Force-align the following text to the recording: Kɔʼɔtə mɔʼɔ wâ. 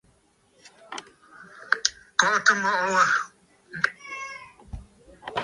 Kɔʼɔtə 2.19 2.51
mɔʼɔ 2.61 2.85
wâ. 2.93 3.03